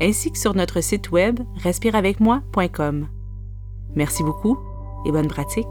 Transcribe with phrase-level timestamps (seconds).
[0.00, 3.08] ainsi que sur notre site web respireavecmoi.com.
[3.94, 4.58] Merci beaucoup
[5.06, 5.66] et bonne pratique.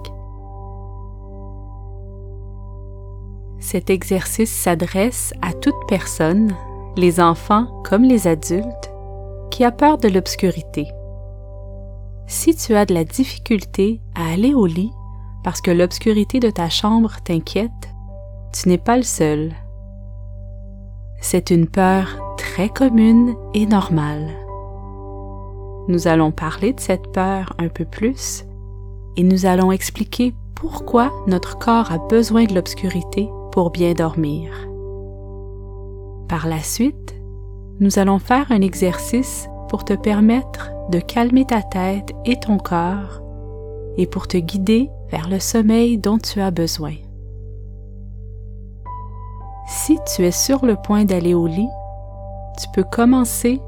[3.59, 6.53] Cet exercice s'adresse à toute personne,
[6.95, 8.91] les enfants comme les adultes,
[9.49, 10.87] qui a peur de l'obscurité.
[12.27, 14.91] Si tu as de la difficulté à aller au lit
[15.43, 17.71] parce que l'obscurité de ta chambre t'inquiète,
[18.53, 19.53] tu n'es pas le seul.
[21.21, 22.26] C'est une peur
[22.57, 24.31] très commune et normale.
[25.87, 28.45] Nous allons parler de cette peur un peu plus
[29.15, 34.49] et nous allons expliquer pourquoi notre corps a besoin de l'obscurité pour bien dormir.
[36.27, 37.15] Par la suite,
[37.79, 43.21] nous allons faire un exercice pour te permettre de calmer ta tête et ton corps
[43.97, 46.95] et pour te guider vers le sommeil dont tu as besoin.
[49.67, 51.69] Si tu es sur le point d'aller au lit,
[52.57, 53.61] tu peux commencer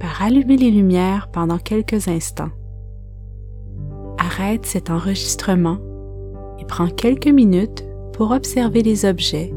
[0.00, 2.50] par allumer les lumières pendant quelques instants.
[4.18, 5.78] Arrête cet enregistrement
[6.58, 9.52] et prends quelques minutes pour observer les objets,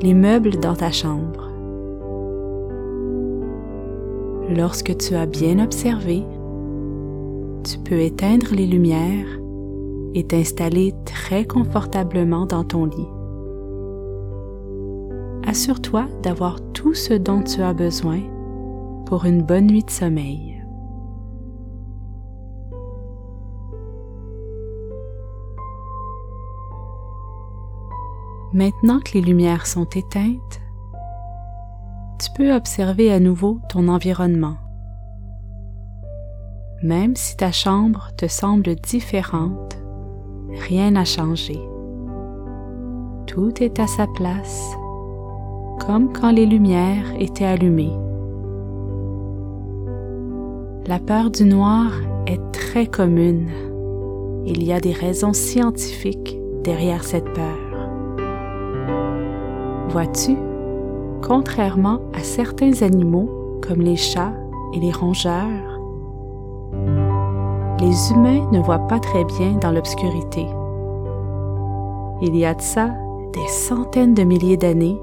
[0.00, 1.50] les meubles dans ta chambre.
[4.56, 6.24] Lorsque tu as bien observé,
[7.64, 9.38] tu peux éteindre les lumières
[10.14, 13.17] et t'installer très confortablement dans ton lit
[15.48, 18.20] assure-toi d'avoir tout ce dont tu as besoin
[19.06, 20.62] pour une bonne nuit de sommeil.
[28.52, 30.60] Maintenant que les lumières sont éteintes,
[32.20, 34.56] tu peux observer à nouveau ton environnement.
[36.82, 39.78] Même si ta chambre te semble différente,
[40.68, 41.58] rien n'a changé.
[43.26, 44.77] Tout est à sa place
[45.88, 47.96] comme quand les lumières étaient allumées.
[50.86, 51.90] La peur du noir
[52.26, 53.48] est très commune.
[54.44, 57.56] Il y a des raisons scientifiques derrière cette peur.
[59.88, 60.36] Vois-tu,
[61.22, 64.34] contrairement à certains animaux comme les chats
[64.74, 65.80] et les rongeurs,
[67.80, 70.44] les humains ne voient pas très bien dans l'obscurité.
[72.20, 72.90] Il y a de ça
[73.32, 75.00] des centaines de milliers d'années,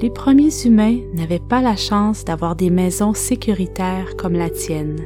[0.00, 5.00] les premiers humains n'avaient pas la chance d'avoir des maisons sécuritaires comme la tienne.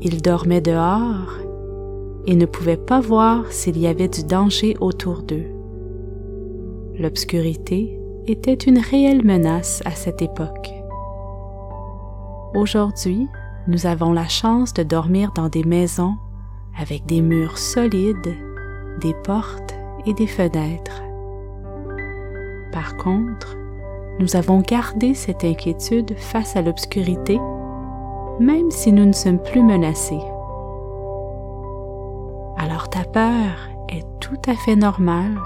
[0.00, 1.32] Ils dormaient dehors
[2.26, 5.46] et ne pouvaient pas voir s'il y avait du danger autour d'eux.
[6.98, 10.70] L'obscurité était une réelle menace à cette époque.
[12.54, 13.28] Aujourd'hui,
[13.68, 16.14] nous avons la chance de dormir dans des maisons
[16.78, 18.34] avec des murs solides,
[19.00, 19.74] des portes
[20.06, 21.05] et des fenêtres.
[22.76, 23.56] Par contre,
[24.18, 27.40] nous avons gardé cette inquiétude face à l'obscurité,
[28.38, 30.20] même si nous ne sommes plus menacés.
[32.58, 35.40] Alors ta peur est tout à fait normale,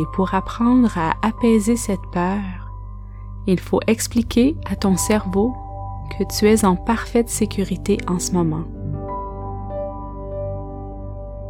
[0.00, 2.40] et pour apprendre à apaiser cette peur,
[3.46, 5.52] il faut expliquer à ton cerveau
[6.18, 8.64] que tu es en parfaite sécurité en ce moment.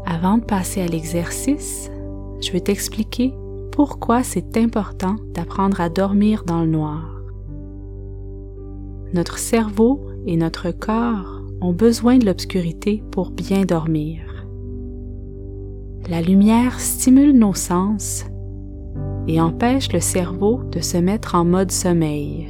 [0.07, 1.89] Avant de passer à l'exercice,
[2.41, 3.33] je vais t'expliquer
[3.73, 7.23] pourquoi c'est important d'apprendre à dormir dans le noir.
[9.15, 14.47] Notre cerveau et notre corps ont besoin de l'obscurité pour bien dormir.
[16.09, 18.27] La lumière stimule nos sens
[19.27, 22.49] et empêche le cerveau de se mettre en mode sommeil.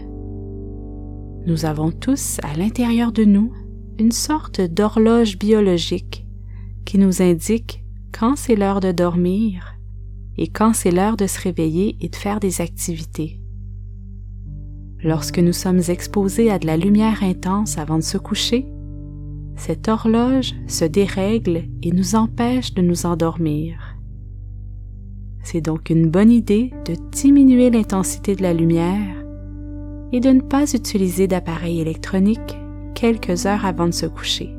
[1.47, 3.53] Nous avons tous à l'intérieur de nous
[3.99, 6.27] une sorte d'horloge biologique
[6.85, 9.72] qui nous indique quand c'est l'heure de dormir
[10.37, 13.41] et quand c'est l'heure de se réveiller et de faire des activités.
[15.05, 18.67] Lorsque nous sommes exposés à de la lumière intense avant de se coucher,
[19.57, 23.97] cette horloge se dérègle et nous empêche de nous endormir.
[25.43, 29.25] C'est donc une bonne idée de diminuer l'intensité de la lumière
[30.13, 32.59] et de ne pas utiliser d'appareil électronique
[32.95, 34.55] quelques heures avant de se coucher.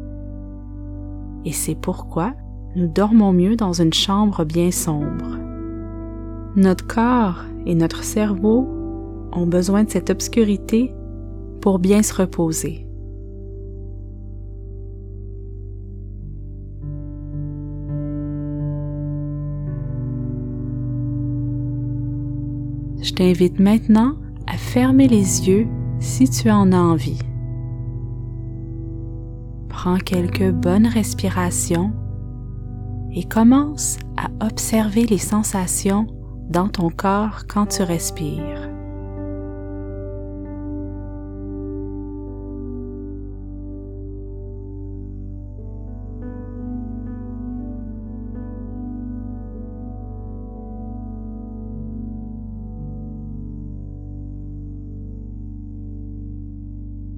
[1.45, 2.33] Et c'est pourquoi
[2.75, 5.43] nous dormons mieux dans une chambre bien sombre.
[6.55, 8.67] Notre corps et notre cerveau
[9.31, 10.94] ont besoin de cette obscurité
[11.61, 12.85] pour bien se reposer.
[23.01, 24.15] Je t'invite maintenant
[24.45, 25.67] à fermer les yeux
[25.99, 27.19] si tu en as envie.
[29.69, 31.91] Prends quelques bonnes respirations
[33.11, 36.07] et commence à observer les sensations
[36.50, 38.69] dans ton corps quand tu respires.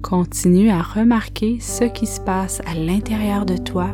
[0.02, 3.88] Continue à remarquer ce qui se passe à l'intérieur de toi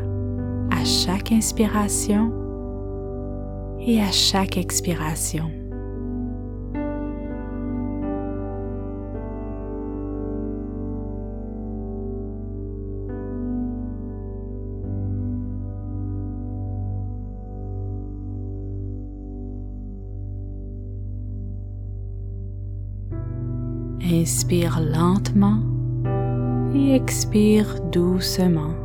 [0.71, 2.42] à chaque inspiration
[3.87, 5.51] et à chaque expiration.
[24.05, 25.59] Inspire lentement
[26.75, 28.82] et expire doucement.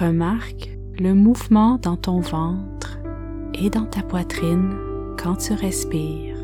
[0.00, 2.98] Remarque le mouvement dans ton ventre
[3.54, 4.74] et dans ta poitrine
[5.16, 6.34] quand tu respires.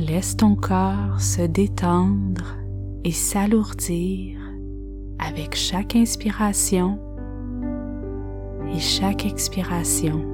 [0.00, 2.56] Laisse ton corps se détendre
[3.04, 4.43] et s'alourdir
[5.26, 6.98] avec chaque inspiration
[8.74, 10.30] et chaque expiration.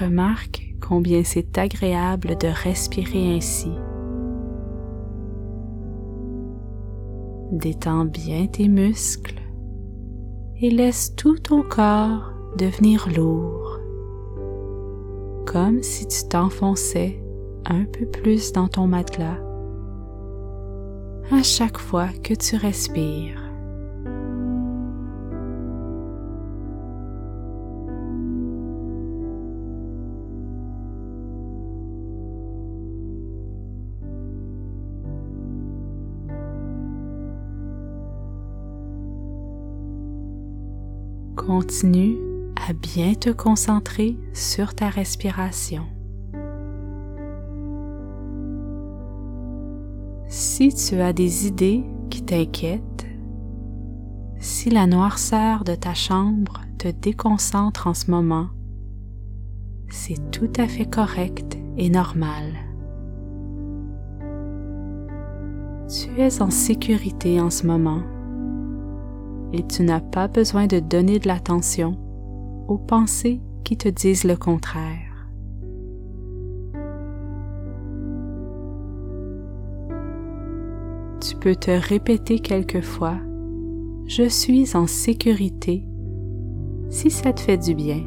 [0.00, 3.72] Remarque combien c'est agréable de respirer ainsi.
[7.52, 9.40] Détends bien tes muscles
[10.60, 13.78] et laisse tout ton corps devenir lourd,
[15.46, 17.22] comme si tu t'enfonçais
[17.64, 19.38] un peu plus dans ton matelas
[21.30, 23.47] à chaque fois que tu respires.
[41.46, 42.18] Continue
[42.68, 45.84] à bien te concentrer sur ta respiration.
[50.26, 53.06] Si tu as des idées qui t'inquiètent,
[54.40, 58.48] si la noirceur de ta chambre te déconcentre en ce moment,
[59.88, 62.52] c'est tout à fait correct et normal.
[65.88, 68.02] Tu es en sécurité en ce moment
[69.52, 71.96] et tu n'as pas besoin de donner de l'attention
[72.68, 75.28] aux pensées qui te disent le contraire.
[81.20, 83.14] Tu peux te répéter quelquefois⁇
[84.06, 85.84] Je suis en sécurité⁇
[86.90, 88.02] si ça te fait du bien.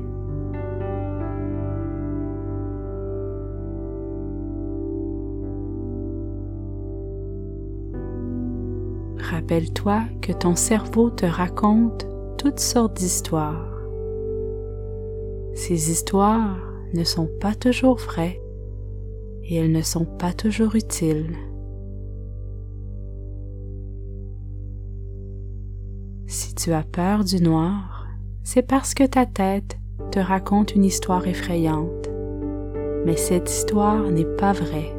[9.41, 12.07] Rappelle-toi que ton cerveau te raconte
[12.37, 13.81] toutes sortes d'histoires.
[15.55, 16.59] Ces histoires
[16.93, 18.39] ne sont pas toujours vraies
[19.43, 21.35] et elles ne sont pas toujours utiles.
[26.27, 28.05] Si tu as peur du noir,
[28.43, 29.75] c'est parce que ta tête
[30.11, 32.11] te raconte une histoire effrayante.
[33.07, 34.95] Mais cette histoire n'est pas vraie.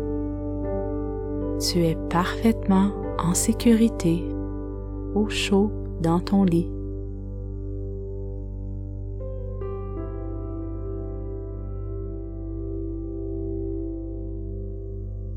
[1.60, 4.24] Tu es parfaitement en sécurité,
[5.14, 6.70] au chaud dans ton lit.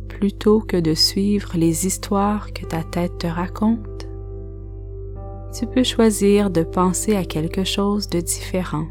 [0.08, 4.08] Plutôt que de suivre les histoires que ta tête te raconte,
[5.54, 8.88] tu peux choisir de penser à quelque chose de différent.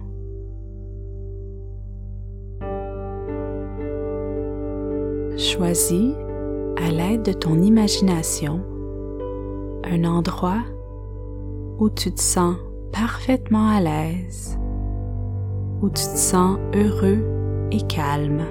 [5.37, 6.15] Choisis,
[6.77, 8.61] à l'aide de ton imagination,
[9.85, 10.63] un endroit
[11.79, 12.57] où tu te sens
[12.93, 14.59] parfaitement à l'aise,
[15.83, 17.25] où tu te sens heureux
[17.71, 18.45] et calme.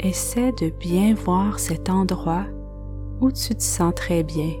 [0.00, 2.44] Essaie de bien voir cet endroit
[3.22, 4.52] où tu te sens très bien.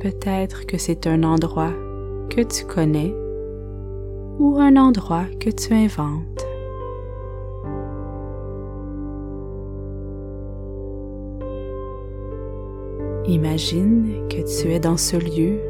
[0.00, 1.74] Peut-être que c'est un endroit
[2.30, 3.14] que tu connais
[4.42, 6.44] ou un endroit que tu inventes.
[13.28, 15.60] Imagine que tu es dans ce lieu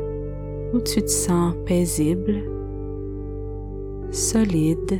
[0.72, 2.40] où tu te sens paisible,
[4.10, 4.98] solide,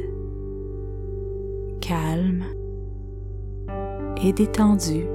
[1.81, 2.45] calme
[4.23, 5.07] et détendu.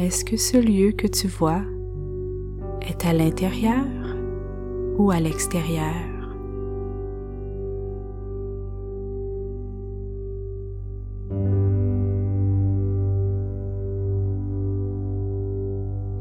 [0.00, 1.62] Est-ce que ce lieu que tu vois
[2.80, 3.84] est à l'intérieur
[4.96, 5.92] ou à l'extérieur?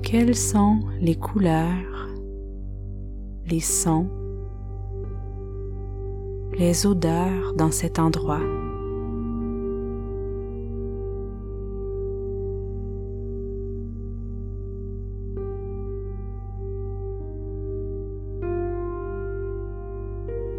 [0.04, 2.10] Quelles sont les couleurs,
[3.48, 4.10] les sons,
[6.60, 8.61] les odeurs dans cet endroit?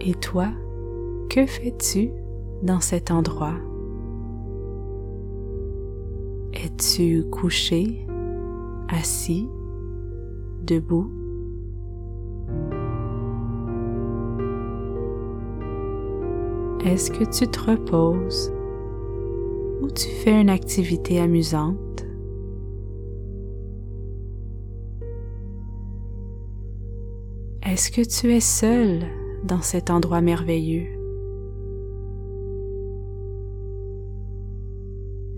[0.04, 0.48] Et toi,
[1.30, 2.10] que fais-tu
[2.64, 3.54] dans cet endroit?
[6.52, 8.04] Es-tu couché
[8.88, 9.48] assis,
[10.64, 11.08] debout?
[16.84, 18.52] Est-ce que tu te reposes
[19.82, 21.78] ou tu fais une activité amusante?
[27.64, 30.86] Est-ce que tu es seul dans cet endroit merveilleux?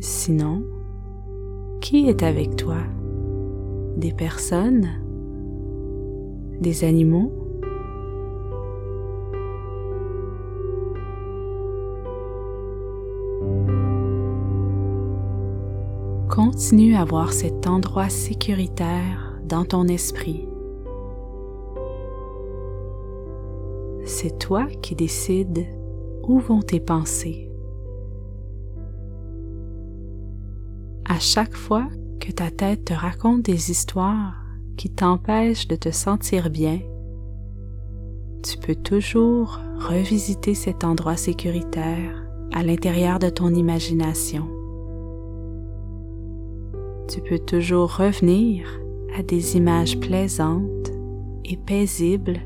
[0.00, 0.64] Sinon,
[1.80, 2.78] qui est avec toi?
[3.96, 4.88] des personnes,
[6.60, 7.32] des animaux?
[16.28, 20.48] Continue à voir cet endroit sécuritaire dans ton esprit.
[24.26, 25.66] C'est toi qui décides
[26.26, 27.50] où vont tes pensées.
[31.06, 31.88] À chaque fois
[32.20, 34.42] que ta tête te raconte des histoires
[34.78, 36.80] qui t'empêchent de te sentir bien,
[38.42, 44.48] tu peux toujours revisiter cet endroit sécuritaire à l'intérieur de ton imagination.
[47.08, 48.66] Tu peux toujours revenir
[49.18, 50.90] à des images plaisantes
[51.44, 52.40] et paisibles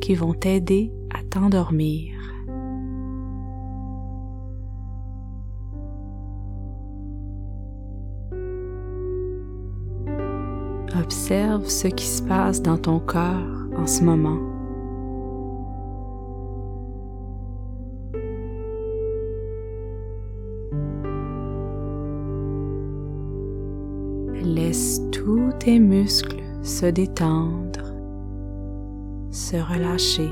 [0.00, 2.14] qui vont t'aider à t'endormir.
[10.98, 14.38] Observe ce qui se passe dans ton corps en ce moment.
[24.42, 27.69] Laisse tous tes muscles se détendre,
[29.30, 30.30] se relâcher.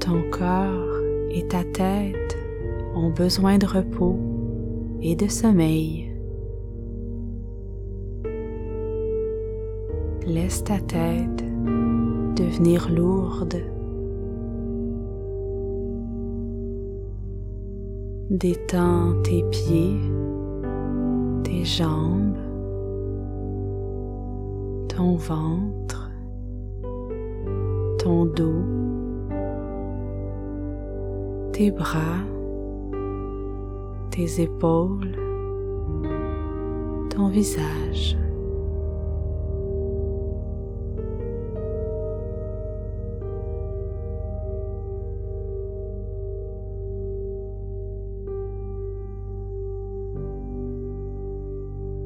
[0.00, 1.00] Ton corps
[1.30, 2.38] et ta tête
[2.94, 4.18] ont besoin de repos
[5.02, 6.10] et de sommeil.
[10.26, 11.44] Laisse ta tête
[12.36, 13.62] devenir lourde.
[18.30, 20.00] Détends tes pieds,
[21.44, 22.36] tes jambes,
[24.88, 26.10] ton ventre,
[27.98, 28.64] ton dos,
[31.52, 32.24] tes bras
[34.18, 35.14] tes épaules,
[37.08, 38.18] ton visage.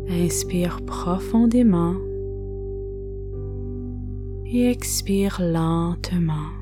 [0.08, 1.94] Inspire profondément
[4.46, 6.61] et expire lentement.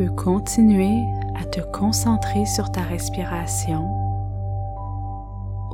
[0.00, 1.04] Peux continuer
[1.38, 3.84] à te concentrer sur ta respiration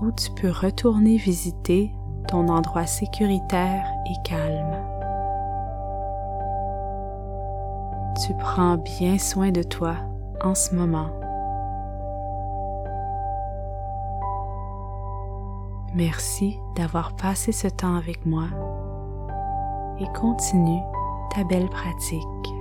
[0.02, 1.92] ou tu peux retourner visiter
[2.26, 4.82] ton endroit sécuritaire et calme.
[8.20, 9.94] Tu prends bien soin de toi
[10.42, 11.10] en ce moment.
[15.94, 18.48] Merci d'avoir passé ce temps avec moi
[20.00, 20.80] et continue
[21.32, 22.55] ta belle pratique.